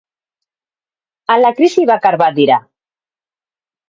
[1.33, 2.57] Ala krisi bakar bat dira?